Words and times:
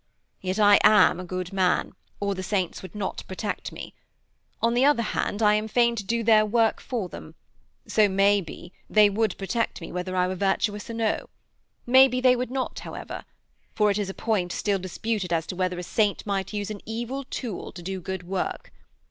Yet 0.41 0.57
I 0.57 0.79
am 0.83 1.19
a 1.19 1.23
good 1.23 1.53
man, 1.53 1.91
or 2.19 2.33
the 2.33 2.41
saints 2.41 2.81
would 2.81 2.95
not 2.95 3.23
protect 3.27 3.71
me. 3.71 3.93
On 4.59 4.73
the 4.73 4.83
other 4.83 5.03
hand, 5.03 5.43
I 5.43 5.53
am 5.53 5.67
fain 5.67 5.95
to 5.95 6.03
do 6.03 6.23
their 6.23 6.43
work 6.43 6.81
for 6.81 7.07
them: 7.07 7.35
so 7.87 8.09
may 8.09 8.41
be, 8.43 8.73
they 8.89 9.11
would 9.11 9.37
protect 9.37 9.79
me 9.79 9.91
whether 9.91 10.15
I 10.15 10.27
were 10.27 10.33
virtuous 10.33 10.89
or 10.89 10.95
no. 10.95 11.29
Maybe 11.85 12.19
they 12.19 12.35
would 12.35 12.49
not, 12.49 12.79
however: 12.79 13.25
for 13.75 13.91
it 13.91 13.99
is 13.99 14.09
a 14.09 14.15
point 14.15 14.51
still 14.53 14.79
disputed 14.79 15.31
as 15.31 15.45
to 15.45 15.55
whether 15.55 15.77
a 15.77 15.83
saint 15.83 16.25
might 16.25 16.51
use 16.51 16.71
an 16.71 16.81
evil 16.83 17.23
tool 17.23 17.71
to 17.73 17.83
do 17.83 18.01
good 18.01 18.23
work. 18.23 18.71